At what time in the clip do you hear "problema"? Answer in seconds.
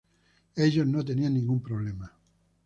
1.61-2.11